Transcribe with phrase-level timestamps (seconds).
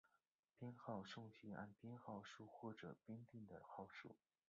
[0.57, 4.15] 编号按顺序编号数或者编定的号数。